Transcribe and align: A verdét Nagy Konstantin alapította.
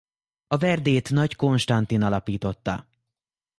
A 0.47 0.57
verdét 0.57 1.09
Nagy 1.09 1.35
Konstantin 1.35 2.01
alapította. 2.01 2.87